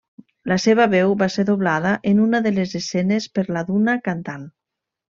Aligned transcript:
La 0.51 0.55
seva 0.63 0.87
veu 0.93 1.13
va 1.19 1.27
ser 1.33 1.45
doblada 1.51 1.93
en 2.13 2.23
una 2.25 2.41
de 2.49 2.55
les 2.57 2.75
escenes 2.83 3.31
per 3.37 3.47
la 3.55 3.67
d'una 3.71 3.99
cantant. 4.11 4.53